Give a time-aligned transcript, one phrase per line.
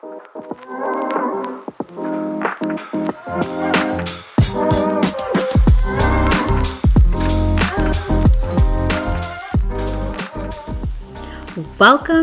[0.00, 0.20] Welcome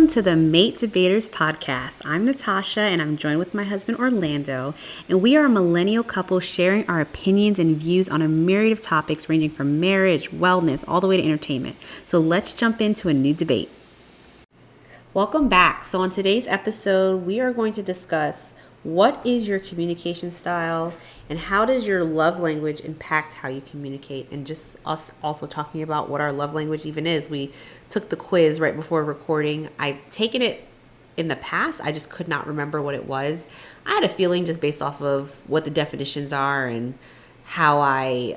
[0.09, 2.01] to the Mate Debaters podcast.
[2.05, 4.73] I'm Natasha and I'm joined with my husband Orlando,
[5.09, 8.79] and we are a millennial couple sharing our opinions and views on a myriad of
[8.79, 11.75] topics ranging from marriage, wellness, all the way to entertainment.
[12.05, 13.69] So let's jump into a new debate.
[15.15, 15.85] Welcome back.
[15.85, 18.53] So, on today's episode, we are going to discuss
[18.83, 20.93] what is your communication style
[21.29, 24.29] and how does your love language impact how you communicate?
[24.29, 27.29] And just us also talking about what our love language even is.
[27.29, 27.53] We
[27.87, 29.69] took the quiz right before recording.
[29.79, 30.67] I've taken it
[31.15, 31.79] in the past.
[31.79, 33.45] I just could not remember what it was.
[33.85, 36.93] I had a feeling just based off of what the definitions are and
[37.45, 38.35] how i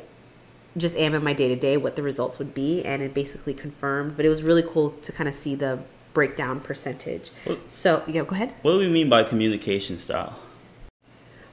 [0.76, 3.52] just am in my day to day what the results would be and it basically
[3.52, 4.16] confirmed.
[4.16, 5.80] But it was really cool to kind of see the
[6.14, 10.38] breakdown percentage What- so yeah go ahead What do we mean by communication style?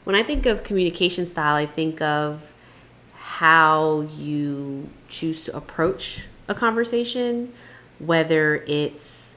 [0.06, 2.52] When I think of communication style, I think of
[3.16, 7.52] how you choose to approach a conversation,
[7.98, 9.36] whether it's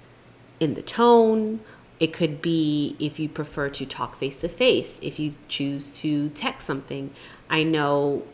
[0.61, 1.61] in the tone,
[1.98, 6.28] it could be if you prefer to talk face to face, if you choose to
[6.30, 7.11] text something.
[7.48, 8.24] I know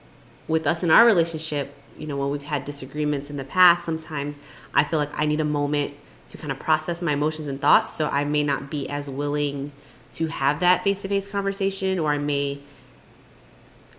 [0.49, 4.41] with us in our relationship, you know, when we've had disagreements in the past, sometimes
[4.75, 5.95] I feel like I need a moment
[6.35, 7.93] to kind of process my emotions and thoughts.
[7.93, 9.71] So I may not be as willing
[10.15, 12.59] to have that face to face conversation, or I may,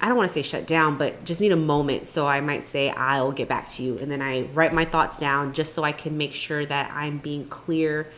[0.02, 2.08] I don't want to say shut down, but just need a moment.
[2.08, 3.98] So I might say, I'll get back to you.
[4.00, 7.20] And then I write my thoughts down just so I can make sure that I'm
[7.20, 8.12] being clear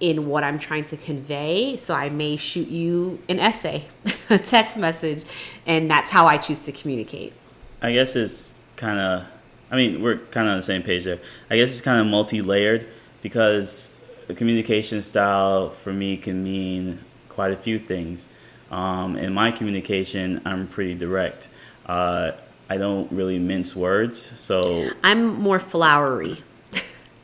[0.00, 1.76] in what I'm trying to convey.
[1.76, 3.84] So I may shoot you an essay,
[4.30, 5.22] a text message,
[5.66, 7.32] and that's how I choose to communicate.
[7.80, 9.24] I guess it's kind of,
[9.70, 11.20] I mean, we're kind of on the same page there.
[11.48, 12.88] I guess it's kind of multi layered
[13.22, 18.28] because the communication style for me can mean quite a few things.
[18.70, 21.48] Um, in my communication, I'm pretty direct.
[21.86, 22.32] Uh,
[22.68, 24.40] I don't really mince words.
[24.40, 26.38] So, I'm more flowery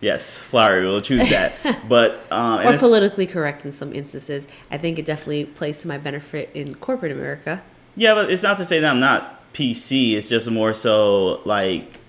[0.01, 1.53] yes, flowery, we'll choose that.
[1.89, 4.47] But, um, or politically correct in some instances.
[4.71, 7.63] I think it definitely plays to my benefit in corporate America.
[7.95, 10.15] Yeah, but it's not to say that I'm not PC.
[10.15, 12.01] It's just more so like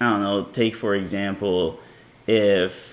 [0.00, 0.44] I don't know.
[0.44, 1.78] Take for example,
[2.26, 2.89] if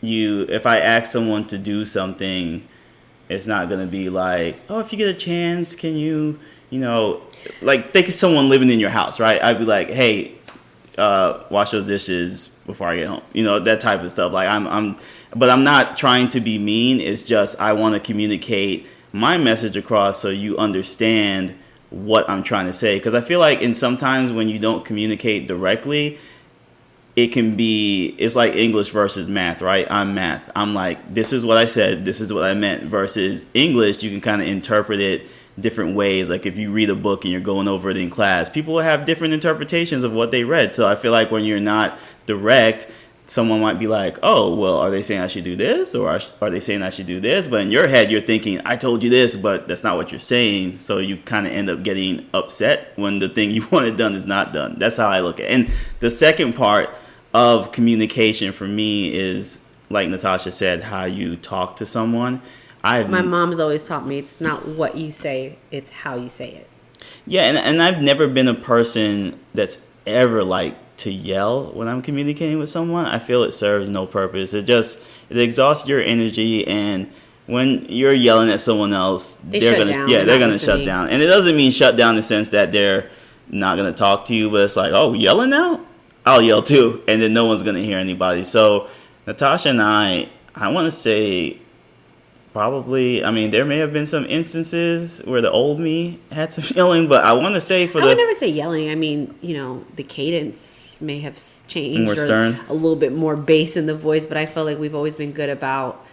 [0.00, 2.66] you if I ask someone to do something,
[3.28, 6.38] it's not gonna be like, oh, if you get a chance, can you,
[6.70, 7.22] you know,
[7.60, 9.42] like think of someone living in your house, right?
[9.42, 10.32] I'd be like, hey,
[10.96, 13.22] uh, wash those dishes before I get home.
[13.32, 14.32] You know, that type of stuff.
[14.32, 14.96] Like I'm, I'm,
[15.34, 17.00] but I'm not trying to be mean.
[17.00, 21.56] It's just I want to communicate my message across so you understand
[21.90, 22.98] what I'm trying to say.
[22.98, 26.18] Because I feel like in sometimes when you don't communicate directly,
[27.18, 29.88] it can be it's like English versus math, right?
[29.90, 30.48] I'm math.
[30.54, 34.10] I'm like this is what I said, this is what I meant versus English, you
[34.10, 35.26] can kind of interpret it
[35.58, 36.30] different ways.
[36.30, 38.82] Like if you read a book and you're going over it in class, people will
[38.82, 40.76] have different interpretations of what they read.
[40.76, 42.88] So I feel like when you're not direct,
[43.26, 46.50] someone might be like, "Oh, well, are they saying I should do this or are-
[46.50, 49.10] they saying I should do this?" But in your head, you're thinking, "I told you
[49.10, 52.92] this, but that's not what you're saying." So you kind of end up getting upset
[52.94, 54.76] when the thing you wanted done is not done.
[54.78, 55.50] That's how I look at it.
[55.50, 55.68] And
[55.98, 56.90] the second part
[57.34, 62.42] of communication for me is like Natasha said, how you talk to someone.
[62.82, 66.50] I've My mom's always taught me it's not what you say, it's how you say
[66.50, 66.68] it.
[67.26, 72.02] Yeah, and, and I've never been a person that's ever like to yell when I'm
[72.02, 73.06] communicating with someone.
[73.06, 74.54] I feel it serves no purpose.
[74.54, 77.10] It just it exhausts your energy and
[77.46, 80.08] when you're yelling at someone else, They are gonna down.
[80.08, 81.08] yeah, They're they're gonna shut down.
[81.08, 83.08] And it doesn't mean shut down in the sense that they're
[83.48, 85.80] not gonna talk to you, but it's like, oh, yelling now?
[86.28, 88.44] I'll yell too, and then no one's gonna hear anybody.
[88.44, 88.88] So
[89.26, 91.58] Natasha and I, I want to say
[92.54, 96.64] probably i mean there may have been some instances where the old me had some
[96.74, 98.88] yelling but i want to say for I the would never say yelling.
[98.90, 102.58] I mean, you know, the cadence may have changed More or stern?
[102.68, 105.32] a little bit more bass in the voice, but I felt like we've always been
[105.32, 106.04] good about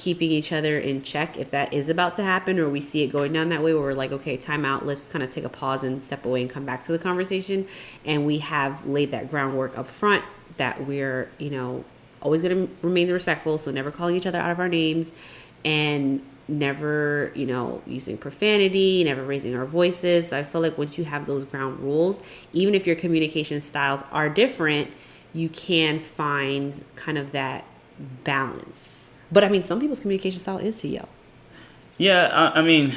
[0.00, 3.08] keeping each other in check if that is about to happen or we see it
[3.08, 5.48] going down that way where we're like, okay, time out, let's kind of take a
[5.50, 7.68] pause and step away and come back to the conversation.
[8.06, 10.24] And we have laid that groundwork up front
[10.56, 11.84] that we're, you know,
[12.22, 15.12] always going to remain respectful, so never calling each other out of our names
[15.66, 20.28] and never, you know, using profanity, never raising our voices.
[20.28, 22.18] So I feel like once you have those ground rules,
[22.54, 24.90] even if your communication styles are different,
[25.34, 27.64] you can find kind of that
[28.24, 28.89] balance.
[29.32, 31.08] But I mean, some people's communication style is to yell.
[31.98, 32.94] yeah I, I mean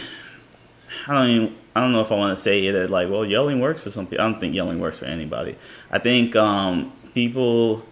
[1.07, 3.59] i don't even i don't know if i want to say that like well yelling
[3.59, 5.55] works for some people i don't think yelling works for anybody
[5.91, 7.83] i think um people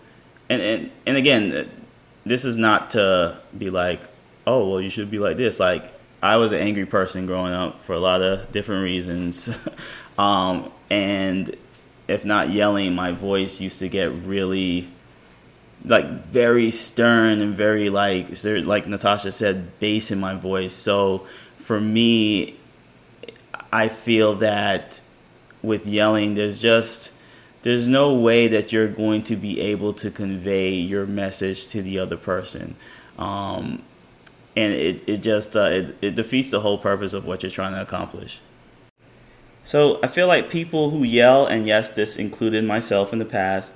[0.49, 1.69] and and, and again
[2.25, 4.01] this is not to be like
[4.45, 5.59] oh well, you should be like this.
[5.59, 5.91] Like
[6.21, 9.49] I was an angry person growing up for a lot of different reasons,
[10.17, 11.55] um, and
[12.07, 14.87] if not yelling, my voice used to get really
[15.85, 20.73] like very stern and very like like Natasha said, bass in my voice.
[20.73, 22.55] So for me,
[23.71, 25.01] I feel that
[25.61, 27.13] with yelling, there's just
[27.63, 31.99] there's no way that you're going to be able to convey your message to the
[31.99, 32.75] other person.
[33.19, 33.83] Um,
[34.55, 37.73] and it, it just uh, it, it defeats the whole purpose of what you're trying
[37.73, 38.39] to accomplish.
[39.63, 43.73] So I feel like people who yell, and yes, this included myself in the past,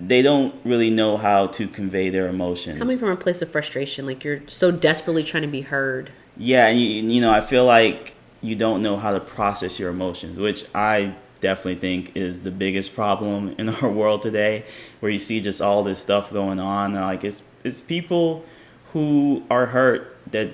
[0.00, 2.74] they don't really know how to convey their emotions.
[2.74, 6.10] It's coming from a place of frustration, like you're so desperately trying to be heard.
[6.36, 9.90] Yeah, and you, you know, I feel like you don't know how to process your
[9.90, 14.64] emotions, which I definitely think is the biggest problem in our world today,
[15.00, 16.94] where you see just all this stuff going on.
[16.94, 18.44] Like it's it's people
[18.92, 20.50] who are hurt that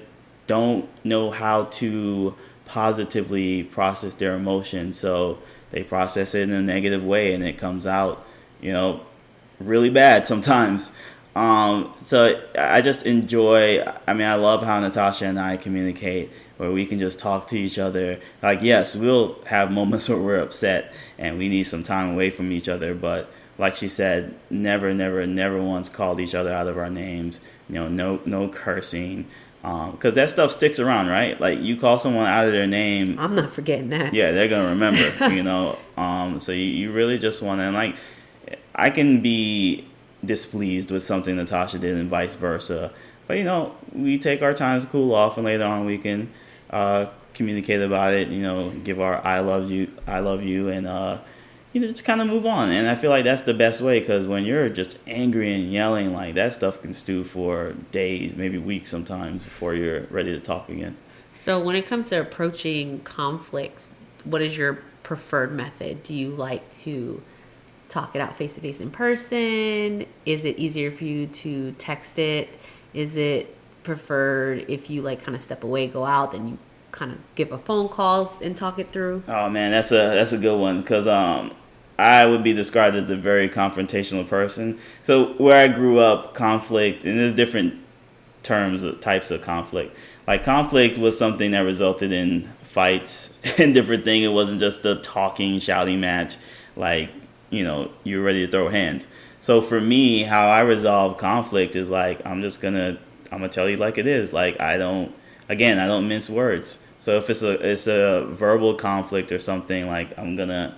[0.47, 2.35] don't know how to
[2.67, 5.39] positively process their emotions, so
[5.73, 8.25] they process it in a negative way, and it comes out,
[8.61, 9.00] you know,
[9.59, 10.93] really bad sometimes.
[11.35, 13.83] Um, so I just enjoy.
[14.07, 17.59] I mean, I love how Natasha and I communicate, where we can just talk to
[17.59, 18.21] each other.
[18.43, 22.53] Like, yes, we'll have moments where we're upset and we need some time away from
[22.53, 26.79] each other, but like she said, never, never, never once called each other out of
[26.79, 27.41] our names.
[27.69, 29.27] You know, no, no cursing,
[29.63, 31.41] because um, that stuff sticks around, right?
[31.41, 34.13] Like you call someone out of their name, I'm not forgetting that.
[34.13, 35.29] Yeah, they're gonna remember.
[35.35, 37.95] you know, um, so you, you really just want to like.
[38.75, 39.87] I can be
[40.25, 42.93] displeased with something Natasha did and vice versa.
[43.27, 46.31] But you know, we take our time to cool off, and later on we can
[46.71, 48.29] uh, communicate about it.
[48.29, 51.19] You know, give our "I love you," "I love you," and uh,
[51.73, 52.71] you know, just kind of move on.
[52.71, 56.13] And I feel like that's the best way because when you're just angry and yelling,
[56.13, 60.69] like that stuff can stew for days, maybe weeks, sometimes before you're ready to talk
[60.69, 60.97] again.
[61.35, 63.81] So, when it comes to approaching conflict,
[64.25, 66.03] what is your preferred method?
[66.03, 67.23] Do you like to
[67.93, 70.06] talk it out face to face in person?
[70.25, 72.49] Is it easier for you to text it?
[72.94, 73.55] Is it
[73.85, 76.59] preferred if you like kind of step away, go out, then you
[76.91, 79.23] kind of give a phone call and talk it through?
[79.29, 81.53] Oh man, that's a that's a good one because um
[81.99, 84.79] I would be described as a very confrontational person.
[85.03, 87.75] So where I grew up, conflict and there's different
[88.43, 89.94] terms types of conflict.
[90.27, 94.23] Like conflict was something that resulted in fights and different thing.
[94.23, 96.39] It wasn't just a talking, shouting match.
[96.75, 97.11] Like
[97.53, 99.07] you know you're ready to throw hands.
[99.41, 102.99] So for me, how I resolve conflict is like I'm just gonna
[103.31, 104.33] I'm gonna tell you like it is.
[104.33, 105.15] Like I don't
[105.49, 106.83] again I don't mince words.
[106.99, 110.77] So if it's a it's a verbal conflict or something like I'm gonna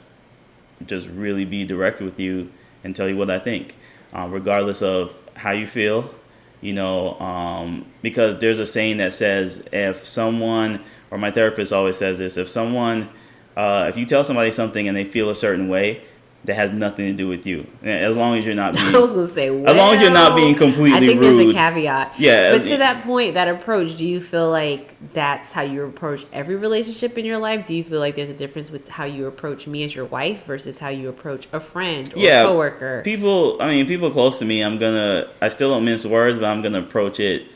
[0.86, 2.50] just really be direct with you
[2.82, 3.74] and tell you what I think,
[4.12, 6.12] uh, regardless of how you feel.
[6.60, 10.80] You know, um, because there's a saying that says if someone
[11.10, 13.10] or my therapist always says this if someone
[13.56, 16.00] uh, if you tell somebody something and they feel a certain way
[16.44, 17.66] that has nothing to do with you.
[17.82, 20.10] As long as you're not being, I was gonna say, well, as long as you're
[20.10, 21.38] not being completely I think rude.
[21.38, 22.18] there's a caveat.
[22.18, 26.26] Yeah, but to that point, that approach, do you feel like that's how you approach
[26.32, 27.66] every relationship in your life?
[27.66, 30.44] Do you feel like there's a difference with how you approach me as your wife
[30.44, 33.02] versus how you approach a friend or yeah, a coworker?
[33.02, 36.46] People, I mean, people close to me, I'm gonna, I still don't mince words, but
[36.46, 37.46] I'm gonna approach it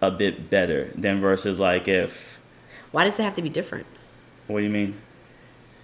[0.00, 2.38] a bit better than versus like if.
[2.92, 3.86] Why does it have to be different?
[4.46, 4.94] What do you mean?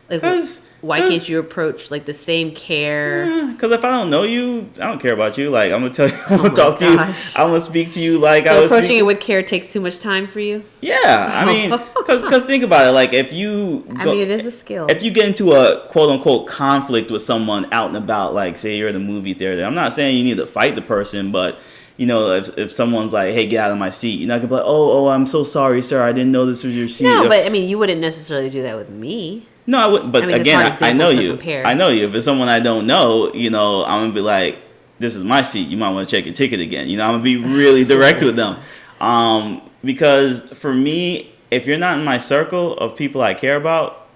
[0.08, 3.48] Because why can't you approach like the same care?
[3.52, 5.50] Because if I don't know you, I don't care about you.
[5.50, 6.80] Like I'm gonna tell you, I'm gonna oh talk gosh.
[6.80, 6.98] to you.
[7.42, 8.70] I'm gonna speak to you like so I was.
[8.70, 10.62] Approaching it with care takes too much time for you.
[10.80, 12.90] Yeah, I mean, because because think about it.
[12.90, 14.86] Like if you, go, I mean, it is a skill.
[14.88, 18.76] If you get into a quote unquote conflict with someone out and about, like say
[18.76, 21.58] you're in a movie theater, I'm not saying you need to fight the person, but
[21.96, 24.48] you know, if, if someone's like, "Hey, get out of my seat," you're not gonna
[24.48, 26.02] be like, "Oh, oh, I'm so sorry, sir.
[26.02, 28.62] I didn't know this was your seat." No, but I mean, you wouldn't necessarily do
[28.62, 29.46] that with me.
[29.66, 30.12] No, I wouldn't.
[30.12, 31.30] But I mean, again, I, I, know you.
[31.30, 31.66] Compare.
[31.66, 32.06] I know you.
[32.06, 34.58] If it's someone I don't know, you know, I'm gonna be like,
[34.98, 35.68] "This is my seat.
[35.68, 38.22] You might want to check your ticket again." You know, I'm gonna be really direct
[38.22, 38.58] with them,
[39.00, 44.06] um, because for me, if you're not in my circle of people I care about,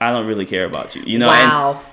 [0.00, 1.02] I don't really care about you.
[1.02, 1.28] You know.
[1.28, 1.70] Wow.
[1.72, 1.86] And,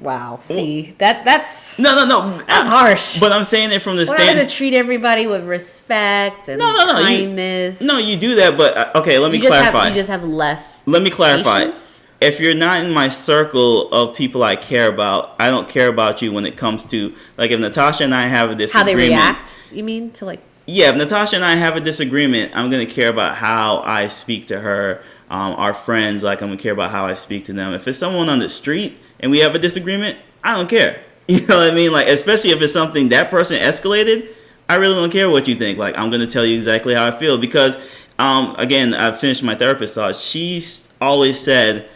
[0.00, 0.38] Wow.
[0.40, 3.18] See that that's no no no that's harsh.
[3.18, 6.86] But I'm saying it from the stand to treat everybody with respect and no, no,
[6.86, 7.02] no.
[7.02, 7.80] kindness.
[7.80, 9.18] You, no, you do that, but uh, okay.
[9.18, 9.86] Let me you clarify.
[9.86, 10.84] Have, you just have less.
[10.86, 11.64] Let me clarify.
[11.64, 11.87] Patience?
[12.20, 16.20] If you're not in my circle of people I care about, I don't care about
[16.20, 19.00] you when it comes to like if Natasha and I have a disagreement.
[19.00, 19.60] How they react?
[19.72, 20.40] You mean to like?
[20.66, 24.48] Yeah, if Natasha and I have a disagreement, I'm gonna care about how I speak
[24.48, 25.02] to her.
[25.30, 27.72] Um, our friends, like I'm gonna care about how I speak to them.
[27.72, 31.00] If it's someone on the street and we have a disagreement, I don't care.
[31.30, 31.92] You know what I mean?
[31.92, 34.28] Like especially if it's something that person escalated,
[34.66, 35.76] I really don't care what you think.
[35.78, 37.76] Like I'm gonna tell you exactly how I feel because,
[38.18, 40.16] um, again, I finished my therapist thought.
[40.16, 41.86] She's always said,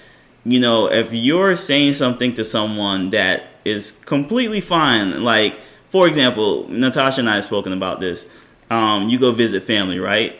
[0.45, 5.59] you know, if you're saying something to someone that is completely fine, like
[5.91, 8.31] for example, Natasha and I have spoken about this.
[8.71, 10.35] Um, you go visit family, right?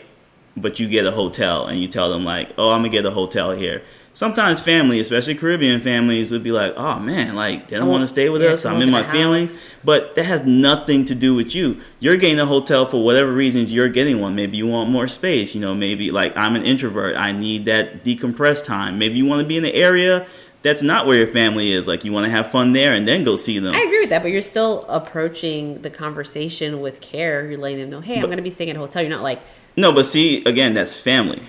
[0.57, 3.11] But you get a hotel and you tell them like, oh, I'm gonna get a
[3.11, 7.89] hotel here sometimes family, especially Caribbean families, would be like, "Oh man, like they don't
[7.89, 8.65] want to stay with yeah, us.
[8.65, 9.59] I'm in my feelings." house.
[9.83, 11.81] But that has nothing to do with you.
[11.99, 14.33] You're getting a hotel for whatever reasons you're getting one.
[14.33, 15.53] Maybe you want more space.
[15.53, 17.17] You know, maybe like I'm an introvert.
[17.17, 18.97] I need that decompress time.
[18.97, 20.25] Maybe you want to be in the area
[20.63, 21.87] that's not where your family is.
[21.87, 23.75] Like you want to have fun there and then go see them.
[23.75, 27.45] I agree with that, but you're still approaching the conversation with care.
[27.45, 29.03] You're letting them know, hey, I'm going to be staying at a hotel.
[29.03, 29.41] You're not like,
[29.75, 31.43] No, but see, again, that's family.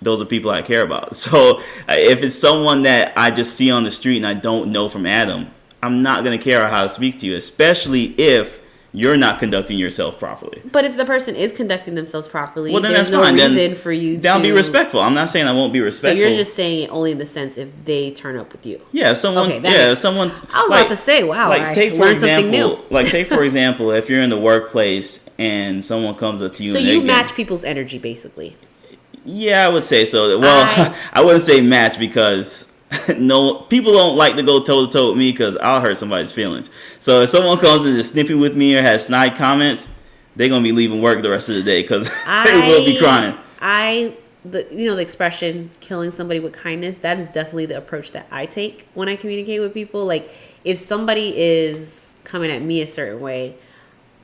[0.00, 1.14] Those are people I care about.
[1.16, 4.70] So uh, if it's someone that I just see on the street and I don't
[4.72, 5.48] know from Adam,
[5.82, 8.60] I'm not going to care how to speak to you, especially if
[8.92, 10.62] you're not conducting yourself properly.
[10.72, 13.34] but if the person is conducting themselves properly, Well, then there's that's no fine.
[13.34, 15.00] reason then for you to be respectful.
[15.00, 16.16] I'm not saying I won't be respectful.
[16.18, 18.80] So you're just saying it only in the sense if they turn up with you.
[18.92, 19.46] Yeah, if someone.
[19.52, 20.30] Okay, yeah, makes- someone.
[20.30, 22.08] I was about to say, wow, I learned something
[22.48, 22.78] example, new.
[22.90, 26.72] like take for example, if you're in the workplace and someone comes up to you,
[26.72, 28.56] So and you match people's energy, basically.
[29.28, 30.38] Yeah, I would say so.
[30.38, 32.72] Well, I- I, wouldn't say match because
[33.18, 36.32] no people don't like to go toe to toe with me because I'll hurt somebody's
[36.32, 36.70] feelings.
[37.00, 39.86] So if someone comes and is snippy with me or has snide comments,
[40.36, 42.08] they're gonna be leaving work the rest of the day because
[42.44, 43.36] they will be crying.
[43.60, 48.12] I the you know the expression killing somebody with kindness that is definitely the approach
[48.12, 50.30] that I take when I communicate with people like
[50.64, 53.56] if somebody is coming at me a certain way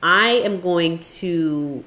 [0.01, 1.83] I am going to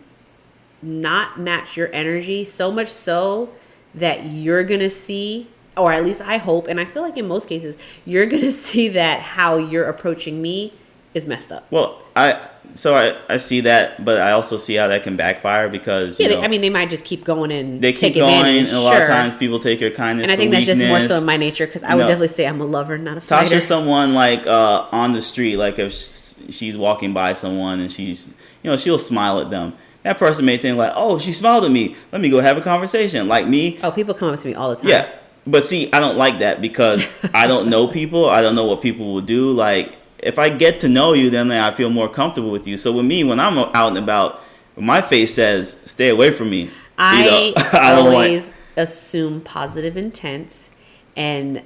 [0.82, 3.50] not match your energy so much so
[3.94, 7.26] that you're going to see or at least I hope and I feel like in
[7.26, 10.72] most cases you're going to see that how you're approaching me
[11.14, 11.66] is messed up.
[11.70, 15.68] Well, I so I, I see that, but I also see how that can backfire
[15.68, 18.58] because you Yeah, they, I mean they might just keep going and they keep going,
[18.58, 20.24] and a lot of times people take your kindness.
[20.24, 22.08] And I think that's just more so in my nature because I would No.
[22.08, 23.56] definitely say I'm a lover, not a fighter.
[23.56, 28.34] Tasha's someone like uh, on the street, like if she's walking by someone and she's,
[28.62, 29.74] you know, she'll smile at them.
[30.04, 31.96] That person may think like, oh, she smiled at me.
[32.12, 33.28] Let me go have a conversation.
[33.28, 34.88] Like me, oh, people come up to me all the time.
[34.90, 35.08] yeah.
[35.46, 38.28] But see, I don't like that because I don't know people.
[38.28, 39.50] I don't know what people will do.
[39.50, 42.76] Like if I get to know you, then I feel more comfortable with you.
[42.76, 44.40] So with me, when I'm out and about,
[44.76, 49.40] my face says, "Stay away from me." I, You know, I don't want- always assume
[49.40, 50.68] positive intent,
[51.16, 51.62] and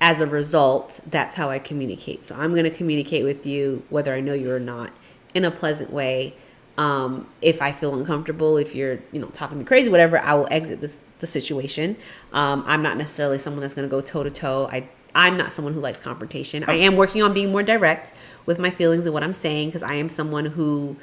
[0.00, 2.24] as a result, that's how I communicate.
[2.26, 4.90] So I'm going to communicate with you whether I know you or not
[5.34, 6.34] in a pleasant way.
[6.80, 10.48] Um, if I feel uncomfortable, if you're you know talking me crazy, whatever, I will
[10.50, 11.94] exit this the situation.
[12.32, 14.66] Um, I'm not necessarily someone that's going to go toe to toe.
[14.72, 16.64] I I'm not someone who likes confrontation.
[16.64, 18.14] I am working on being more direct
[18.46, 20.96] with my feelings and what I'm saying because I am someone who,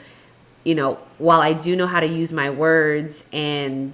[0.63, 3.93] you know, while I do know how to use my words and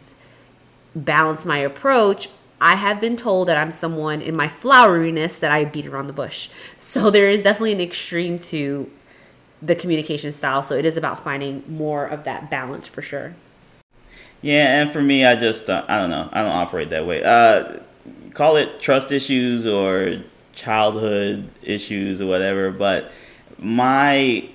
[0.95, 2.29] balance my approach,
[2.61, 6.13] I have been told that I'm someone in my floweriness that I beat around the
[6.13, 6.47] bush.
[6.77, 8.89] So there is definitely an extreme to
[9.63, 10.61] the communication style.
[10.63, 13.35] So it is about finding more of that balance for sure.
[14.41, 16.29] Yeah, and for me, I just uh, I don't know.
[16.31, 17.23] I don't operate that way.
[17.23, 17.79] Uh,
[18.33, 20.17] call it trust issues or
[20.53, 22.69] childhood issues or whatever.
[22.69, 23.11] But
[23.57, 24.49] my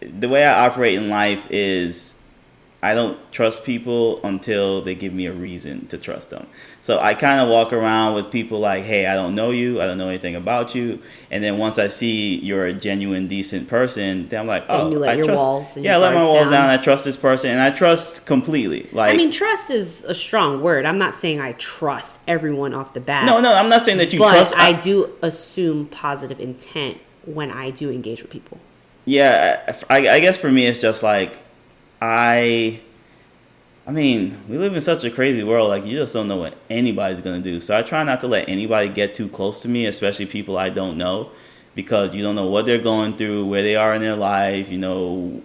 [0.00, 2.21] the way I operate in life is
[2.84, 6.48] I don't trust people until they give me a reason to trust them.
[6.80, 9.80] So I kind of walk around with people like, "Hey, I don't know you.
[9.80, 10.98] I don't know anything about you."
[11.30, 14.98] And then once I see you're a genuine, decent person, then I'm like, "Oh, you
[14.98, 16.50] let I your trust." walls and yeah, I let my walls down.
[16.50, 16.70] down.
[16.70, 18.88] I trust this person, and I trust completely.
[18.90, 20.84] Like, I mean, trust is a strong word.
[20.84, 23.26] I'm not saying I trust everyone off the bat.
[23.26, 24.56] no, no, I'm not saying that you but trust.
[24.56, 28.58] I do assume positive intent when I do engage with people.
[29.04, 31.32] yeah, I, I guess for me, it's just like
[32.02, 32.80] I.
[33.84, 35.68] I mean, we live in such a crazy world.
[35.68, 37.58] Like, you just don't know what anybody's gonna do.
[37.58, 40.70] So I try not to let anybody get too close to me, especially people I
[40.70, 41.30] don't know,
[41.74, 44.68] because you don't know what they're going through, where they are in their life.
[44.68, 45.42] You know,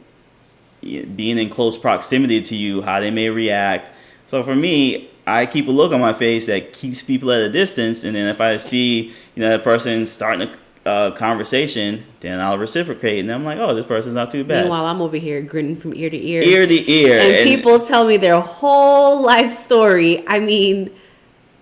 [0.82, 3.92] being in close proximity to you, how they may react.
[4.26, 7.50] So for me, I keep a look on my face that keeps people at a
[7.50, 12.39] distance, and then if I see you know that person starting a uh, conversation, then
[12.39, 14.63] I'll reciprocate, and I'm like, oh, this person's not too bad.
[14.63, 16.41] Meanwhile, I'm over here grinning from ear to ear.
[16.41, 20.24] ear to ear, and, people tell me their whole life story.
[20.27, 20.89] I mean,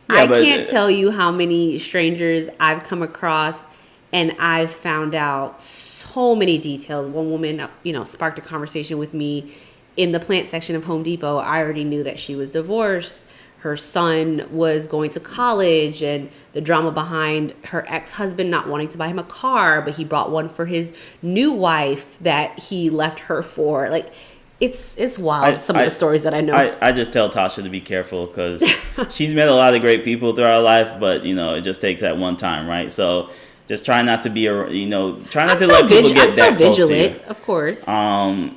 [0.10, 3.58] Yeah, I but- can't tell you how many strangers I've come across
[4.14, 7.08] and I've found out so many details.
[7.08, 9.52] One woman, you know, sparked a conversation with me
[9.98, 11.38] in the plant section of Home Depot.
[11.38, 13.24] I already knew that she was divorced.
[13.66, 18.96] Her son was going to college and the drama behind her ex-husband not wanting to
[18.98, 20.94] buy him a car but he bought one for his
[21.24, 24.14] new wife that he left her for like
[24.60, 27.12] it's it's wild I- some I- of the stories that i know I, I just
[27.12, 28.62] tell Tasha to be careful because
[29.10, 31.82] she's met a lot of great people throughout her life, but you know it just
[31.82, 32.94] takes that one time, right?
[32.94, 33.32] So
[33.68, 36.12] just try not to be a you know try not i'm to so, let people
[36.14, 36.88] get I'm that so close to you.
[36.88, 38.56] vigilant of course Um,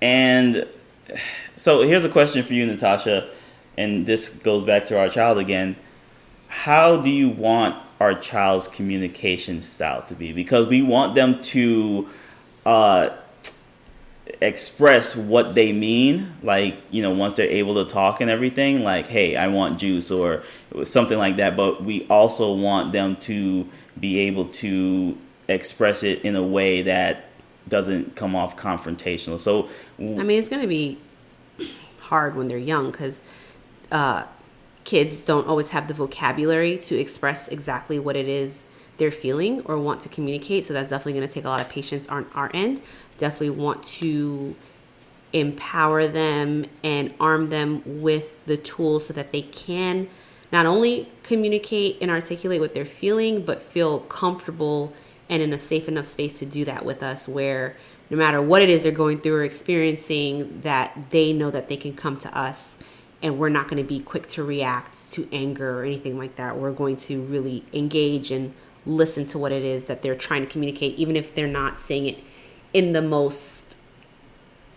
[0.00, 0.64] and
[1.56, 3.28] so here's a question for you, Natasha,
[3.78, 5.76] and this goes back to our child again.
[6.48, 10.32] How do you want our child's communication style to be?
[10.32, 12.08] Because we want them to
[12.66, 13.10] uh,
[14.40, 19.06] express what they mean, like, you know, once they're able to talk and everything, like,
[19.06, 20.42] hey, I want juice or
[20.82, 21.56] something like that.
[21.56, 23.68] But we also want them to
[23.98, 25.16] be able to
[25.46, 27.26] express it in a way that
[27.68, 29.38] doesn't come off confrontational.
[29.38, 29.68] So,
[30.00, 30.98] I mean, it's going to be
[32.00, 33.20] hard when they're young because
[33.90, 34.24] uh,
[34.84, 38.64] kids don't always have the vocabulary to express exactly what it is
[38.96, 40.64] they're feeling or want to communicate.
[40.64, 42.80] So that's definitely going to take a lot of patience on our end.
[43.16, 44.56] Definitely want to
[45.32, 50.08] empower them and arm them with the tools so that they can
[50.50, 54.92] not only communicate and articulate what they're feeling, but feel comfortable
[55.28, 57.76] and in a safe enough space to do that with us where
[58.10, 61.76] no matter what it is they're going through or experiencing that they know that they
[61.76, 62.77] can come to us
[63.22, 66.56] and we're not going to be quick to react to anger or anything like that
[66.56, 68.54] we're going to really engage and
[68.86, 72.06] listen to what it is that they're trying to communicate even if they're not saying
[72.06, 72.18] it
[72.72, 73.58] in the most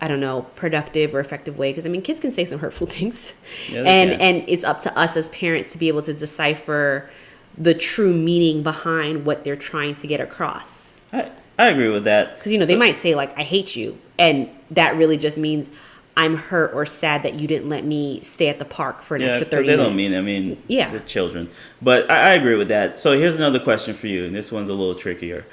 [0.02, 1.70] I don't know, productive or effective way.
[1.70, 3.34] Because I mean, kids can say some hurtful things,
[3.70, 4.20] Yeah, and can.
[4.20, 7.08] and it's up to us as parents to be able to decipher
[7.56, 10.98] the true meaning behind what they're trying to get across.
[11.12, 12.36] I, I agree with that.
[12.36, 15.70] Because you know, they might say like, "I hate you," and that really just means
[16.16, 19.22] I'm hurt or sad that you didn't let me stay at the park for an
[19.22, 19.88] Yeah, extra thirty they minutes.
[19.88, 20.14] don't mean.
[20.14, 20.90] I mean, Yeah.
[20.90, 21.48] they're children.
[21.80, 23.00] But I, I agree with that.
[23.00, 25.46] So here's another question for you, and this one's a little trickier.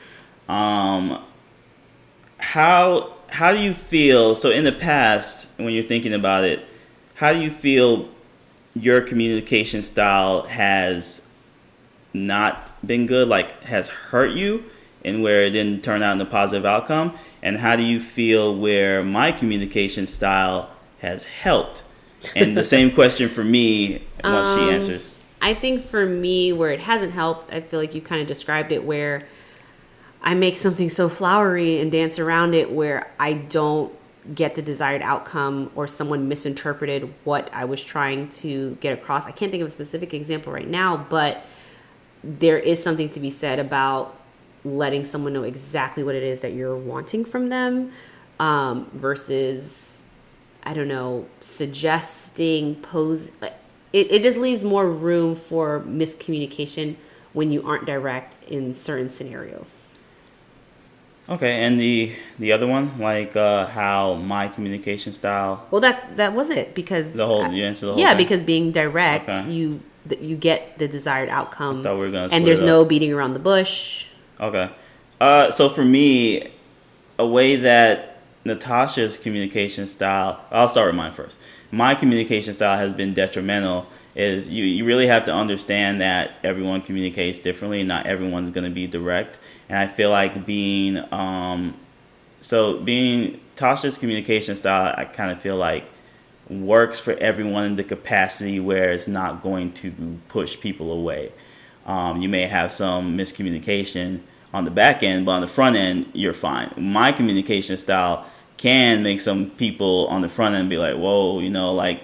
[0.50, 1.24] Um,
[2.40, 4.36] how how do you feel?
[4.36, 6.66] So in the past, when you're thinking about it,
[7.16, 8.10] how do you feel
[8.76, 11.28] your communication style has
[12.14, 13.28] not been good?
[13.28, 14.64] Like has hurt you,
[15.06, 17.18] and where it didn't turn out in a positive outcome?
[17.42, 21.84] And how do you feel where my communication style has helped?
[22.36, 25.10] And the same question for me once she Um, answers.
[25.42, 28.74] I think for me, where it hasn't helped, I feel like you kind of described
[28.74, 29.26] it where
[30.22, 33.94] I make something so flowery and dance around it where I don't
[34.36, 39.26] get the desired outcome or someone misinterpreted what I was trying to get across.
[39.26, 41.46] I can't think of a specific example right now, but
[42.22, 44.19] there is something to be said about
[44.64, 47.92] letting someone know exactly what it is that you're wanting from them
[48.40, 49.86] um, versus
[50.64, 53.32] I don't know, suggesting, pose.
[53.42, 56.96] It, it just leaves more room for miscommunication
[57.34, 59.96] when you aren't direct in certain scenarios.
[61.30, 65.66] Okay, and the the other one, like uh, how my communication style.
[65.72, 68.18] Well, that that was it because The whole- you answered the whole yeah, thing?
[68.18, 69.50] because being direct, Okay.
[69.52, 69.80] you
[70.20, 74.06] you get the desired outcome, we and there's no beating around the bush.
[74.40, 74.70] Okay.
[75.20, 76.50] Uh, so for me,
[77.18, 81.38] a way that Natasha's communication style, I'll start with mine first.
[81.72, 83.88] My communication style has been detrimental.
[84.16, 88.74] Is you, you really have to understand that everyone communicates differently, not everyone's going to
[88.74, 89.38] be direct.
[89.68, 91.76] And I feel like being, um,
[92.42, 95.86] so being Tasha's communication style, I kind of feel like
[96.50, 101.32] works for everyone in the capacity where it's not going to push people away.
[101.86, 104.22] Um, you may have some miscommunication
[104.54, 106.74] on the back end, but on the front end, you're fine.
[106.78, 108.26] My communication style
[108.58, 112.02] can make some people on the front end be like, whoa, you know, like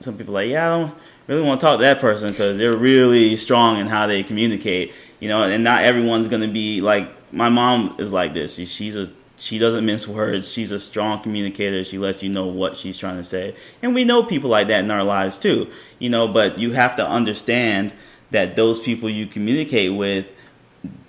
[0.00, 0.94] some people like, yeah, I don't
[1.26, 4.92] really want to talk to that person because they're really strong in how they communicate,
[5.20, 8.54] you know, and not everyone's going to be like, my mom is like this.
[8.56, 10.50] She, she's a she doesn't mince words.
[10.50, 11.82] She's a strong communicator.
[11.84, 13.56] She lets you know what she's trying to say.
[13.82, 16.96] And we know people like that in our lives too, you know, but you have
[16.96, 17.92] to understand
[18.30, 20.30] that those people you communicate with,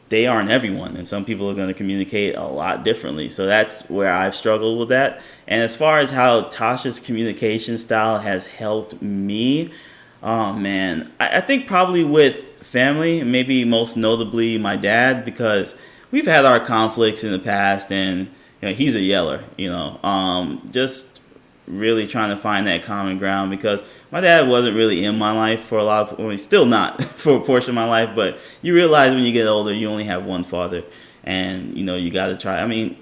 [0.10, 0.96] they aren't everyone.
[0.96, 3.30] And some people are going to communicate a lot differently.
[3.30, 5.22] So that's where I've struggled with that.
[5.48, 9.74] And as far as how Tasha's communication style has helped me,
[10.22, 15.76] oh man, I, I think probably with family, maybe most notably my dad, because
[16.12, 18.28] we've had our conflicts in the past and
[18.62, 21.20] you know, he's a yeller, you know, um, just
[21.68, 23.82] really trying to find that common ground because
[24.15, 27.04] my dad wasn't really in my life for a lot of, well, he's still not
[27.19, 30.06] for a portion of my life, but you realize when you get older, you only
[30.06, 30.86] have one father
[31.25, 32.95] and, you know, you got to try, I mean,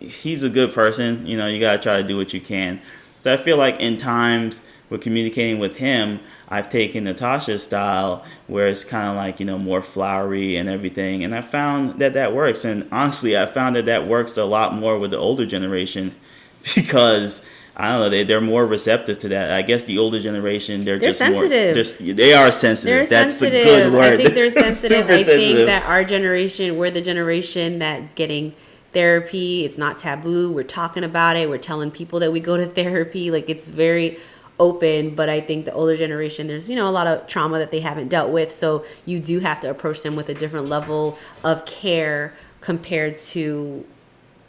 [0.00, 2.80] he's a good person, you know, you got to try to do what you can.
[3.22, 6.18] So I feel like in times with communicating with him,
[6.48, 11.22] I've taken Natasha's style where it's kind of like, you know, more flowery and everything.
[11.22, 12.64] And I found that that works.
[12.64, 16.16] And honestly, I found that that works a lot more with the older generation
[16.74, 17.46] because
[17.80, 19.52] I don't know, they, they're more receptive to that.
[19.52, 21.74] I guess the older generation, they're, They're just sensitive.
[22.00, 23.08] more, they are sensitive.
[23.08, 23.66] They're That's sensitive.
[23.66, 24.04] a good word.
[24.12, 25.06] I think they're sensitive.
[25.06, 25.66] I think sensitive.
[25.66, 28.54] that our generation, we're the generation that's getting
[28.92, 29.64] therapy.
[29.64, 30.52] It's not taboo.
[30.52, 31.48] We're talking about it.
[31.48, 33.30] We're telling people that we go to therapy.
[33.30, 34.18] Like it's very
[34.58, 35.14] open.
[35.14, 37.80] But I think the older generation, there's you know a lot of trauma that they
[37.80, 38.52] haven't dealt with.
[38.52, 43.86] So you do have to approach them with a different level of care compared to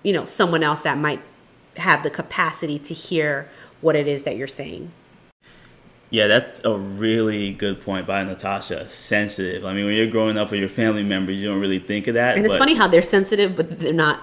[0.03, 1.21] you know someone else that might
[1.81, 3.49] have the capacity to hear
[3.81, 4.91] what it is that you're saying.
[6.09, 8.89] Yeah, that's a really good point by Natasha.
[8.89, 9.65] Sensitive.
[9.65, 12.15] I mean, when you're growing up with your family members, you don't really think of
[12.15, 12.35] that.
[12.37, 14.19] And it's funny how they're sensitive, but they're not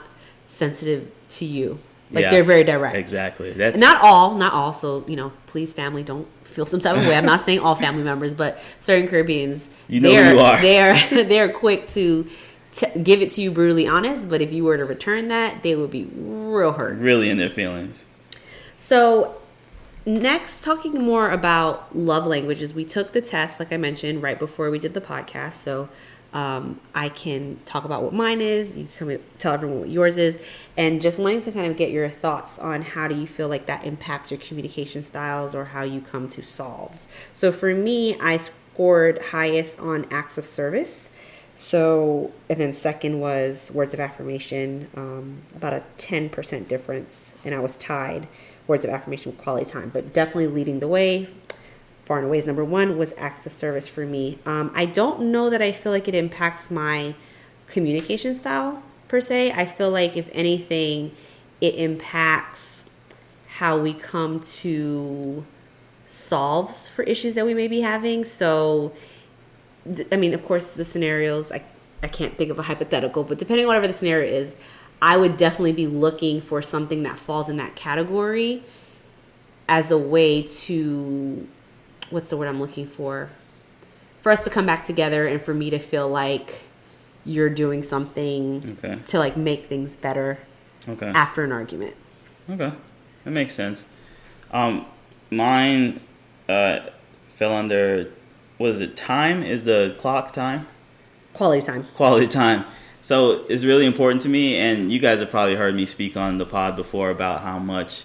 [0.46, 1.78] sensitive to you.
[2.10, 2.96] Like Yeah, they're very direct.
[2.96, 3.52] Exactly.
[3.52, 4.72] That's Not all, not all.
[4.74, 7.16] So you know, please, family, don't feel some type of way.
[7.16, 10.60] I'm not saying all family members, but certain Caribbeans, You know they're who you are.
[10.60, 12.26] they're they're quick to
[12.78, 14.28] t- give it to you brutally honest.
[14.28, 16.96] But if you were to return that, they would be real hurt.
[16.98, 18.06] really in their feelings.
[18.76, 19.34] So,
[20.06, 24.70] next, talking more about love languages, we took the test, like I mentioned, right before
[24.70, 25.54] we did the podcast.
[25.54, 25.88] So,
[26.32, 28.76] um, I can talk about what mine is.
[28.76, 30.38] You tell me, tell everyone what yours is,
[30.76, 33.66] and just wanting to kind of get your thoughts on how do you feel like
[33.66, 37.08] that impacts your communication styles or how you come to solves.
[37.32, 41.07] So, for me, I scored highest on acts of service.
[41.58, 47.34] So, and then second was words of affirmation, um, about a 10% difference.
[47.44, 48.28] And I was tied
[48.68, 51.26] words of affirmation with quality time, but definitely leading the way.
[52.04, 54.38] Far and away is number one was acts of service for me.
[54.46, 57.16] Um, I don't know that I feel like it impacts my
[57.66, 59.50] communication style per se.
[59.50, 61.10] I feel like if anything,
[61.60, 62.88] it impacts
[63.48, 65.44] how we come to
[66.06, 68.24] solves for issues that we may be having.
[68.24, 68.92] So,
[70.12, 71.62] I mean, of course, the scenarios, I,
[72.02, 74.54] I can't think of a hypothetical, but depending on whatever the scenario is,
[75.00, 78.62] I would definitely be looking for something that falls in that category
[79.68, 81.46] as a way to,
[82.10, 83.30] what's the word I'm looking for?
[84.22, 86.62] For us to come back together and for me to feel like
[87.24, 88.98] you're doing something Okay.
[89.06, 90.38] to like make things better
[90.88, 91.08] Okay.
[91.14, 91.94] after an argument.
[92.50, 92.72] Okay,
[93.24, 93.84] that makes sense.
[94.50, 94.86] Um,
[95.30, 96.00] mine
[96.48, 96.80] uh,
[97.36, 98.10] fell under.
[98.58, 98.96] What is it?
[98.96, 100.66] Time is the clock time.
[101.34, 101.86] Quality time.
[101.94, 102.64] Quality time.
[103.00, 106.38] So it's really important to me, and you guys have probably heard me speak on
[106.38, 108.04] the pod before about how much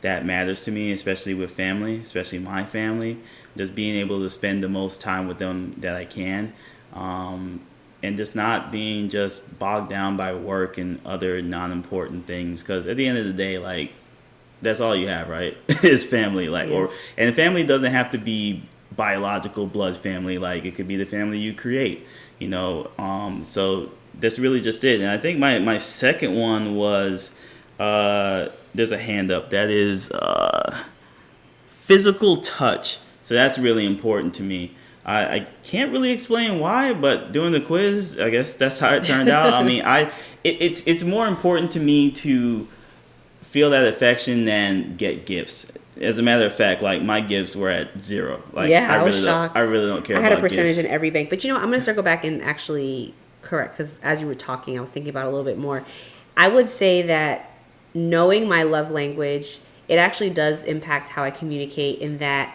[0.00, 3.18] that matters to me, especially with family, especially my family.
[3.56, 6.54] Just being able to spend the most time with them that I can,
[6.94, 7.60] um,
[8.02, 12.62] and just not being just bogged down by work and other non-important things.
[12.62, 13.92] Because at the end of the day, like
[14.62, 15.56] that's all you have, right?
[15.82, 16.76] is family, like, Yeah.
[16.76, 18.62] or and family doesn't have to be
[19.00, 20.36] biological blood family.
[20.36, 22.06] Like it could be the family you create,
[22.38, 22.90] you know.
[22.98, 25.00] Um, so that's really just it.
[25.00, 27.34] And I think my my second one was
[27.78, 30.84] uh, there's a hand up that is uh,
[31.70, 32.98] physical touch.
[33.22, 34.74] So that's really important to me.
[35.06, 39.04] I, I can't really explain why, but doing the quiz, I guess that's how it
[39.04, 39.54] turned out.
[39.54, 40.12] I mean, I
[40.44, 42.68] it, it's it's more important to me to
[43.40, 45.72] feel that affection than get gifts.
[46.00, 48.42] As a matter of fact, like my gifts were at zero.
[48.52, 49.56] Like yeah, I, really was don't- shocked.
[49.56, 50.16] I really don't care.
[50.16, 50.86] I had a percentage gifts.
[50.86, 51.58] in every bank, but you know?
[51.58, 54.90] I'm going to circle back and actually correct because as you were talking, I was
[54.90, 55.84] thinking about a little bit more.
[56.36, 57.50] I would say that
[57.92, 59.58] knowing my love language,
[59.88, 61.98] it actually does impact how I communicate.
[61.98, 62.54] In that,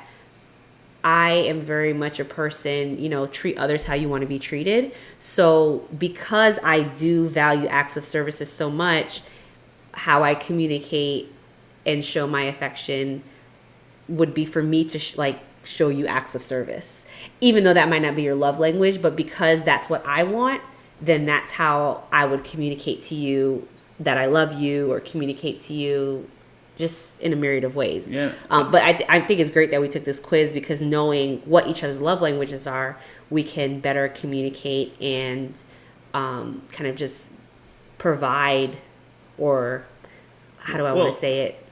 [1.04, 4.40] I am very much a person, you know, treat others how you want to be
[4.40, 4.92] treated.
[5.20, 9.22] So because I do value acts of services so much,
[9.94, 11.32] how I communicate
[11.86, 13.24] and show my affection
[14.08, 17.04] would be for me to sh- like show you acts of service.
[17.42, 20.62] Even though that might not be your love language but because that's what i want
[21.02, 23.68] then that's how i would communicate to you
[24.00, 26.30] that i love you or communicate to you
[26.78, 28.12] just in a myriad of ways.
[28.12, 28.34] Yeah.
[28.50, 31.38] um, but I, th- I think it's great that we took this quiz because knowing
[31.46, 32.98] what each other's love languages are
[33.30, 35.62] we can better communicate and
[36.14, 37.32] um, kind of just
[37.98, 38.78] provide
[39.38, 39.86] or
[40.60, 41.66] how do i want to say it?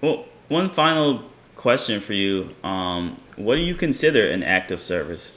[0.00, 1.24] Well, one final
[1.56, 2.54] question for you.
[2.62, 5.32] Um, what do you consider an act of service?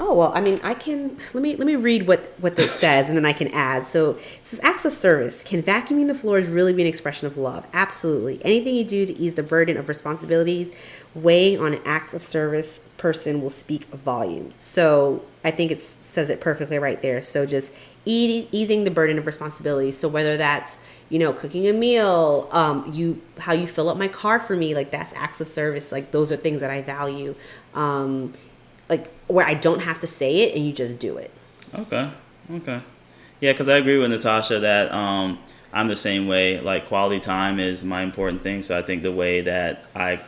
[0.00, 3.08] Oh well, I mean, I can let me let me read what what this says,
[3.08, 3.84] and then I can add.
[3.84, 5.42] So it says acts of service.
[5.42, 7.66] Can vacuuming the floors really be an expression of love?
[7.72, 8.40] Absolutely.
[8.44, 10.70] Anything you do to ease the burden of responsibilities
[11.14, 14.56] weighing on an act of service person will speak volumes.
[14.56, 17.20] So I think it says it perfectly right there.
[17.20, 17.72] So just
[18.04, 19.98] e- easing the burden of responsibilities.
[19.98, 20.76] So whether that's
[21.10, 24.74] you know, cooking a meal, um, you how you fill up my car for me,
[24.74, 25.90] like that's acts of service.
[25.90, 27.34] Like those are things that I value.
[27.74, 28.34] Um,
[28.88, 31.30] like where I don't have to say it and you just do it.
[31.74, 32.10] Okay.
[32.50, 32.80] Okay.
[33.40, 35.38] Yeah, because I agree with Natasha that um,
[35.72, 36.60] I'm the same way.
[36.60, 38.62] Like quality time is my important thing.
[38.62, 40.20] So I think the way that I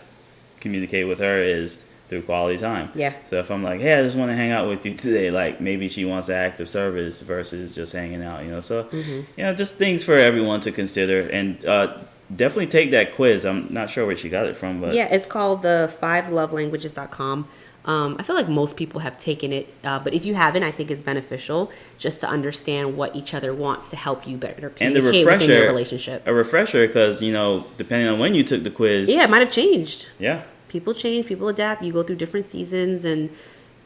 [0.61, 1.79] communicate with her is
[2.11, 2.91] through quality time.
[2.95, 3.15] Yeah.
[3.25, 5.61] So if I'm like, hey, I just want to hang out with you today, like
[5.63, 8.61] maybe she wants active service versus just hanging out, you know.
[8.61, 9.21] So Mm-hmm.
[9.37, 11.97] you know, just things for everyone to consider, and uh,
[12.35, 13.47] definitely take that quiz.
[13.47, 17.49] I'm not sure where she got it from, but Yeah, it's called the fivelovelanguages.com.
[17.87, 20.71] Um, I feel like most people have taken it, uh, but if you haven't, I
[20.71, 24.95] think it's beneficial just to understand what each other wants to help you better and
[24.95, 26.23] the communicate within your relationship.
[26.27, 29.39] a refresher, because you know, depending on when you took the quiz, Yeah, it might
[29.39, 30.09] have changed.
[30.19, 31.83] yeah, People change, people adapt.
[31.83, 33.29] You go through different seasons, and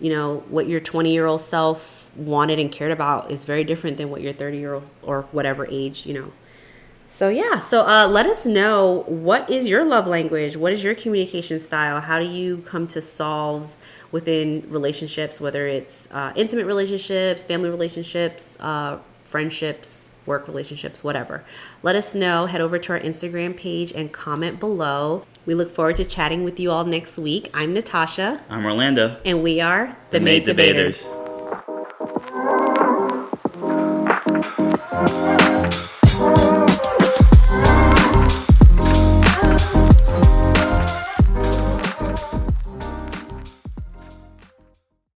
[0.01, 3.97] you know what your 20 year old self wanted and cared about is very different
[3.97, 6.31] than what your 30 year old or whatever age, you know.
[7.09, 10.57] So yeah, so uh, let us know what is your love language?
[10.57, 12.01] What is your communication style?
[12.01, 13.79] How do you come to solves
[14.13, 21.45] within relationships, whether it's uh, intimate relationships, family relationships, uh, friendships, work relationships, whatever.
[21.83, 22.47] Let us know.
[22.47, 25.25] Head over to our Instagram page and comment below.
[25.47, 27.51] We look forward to chatting with you all next week.
[27.53, 29.19] I'm Natasha, I'm Orlando.
[29.25, 31.03] and we are the, The Mate Debaters.
[31.03, 31.24] Debaters.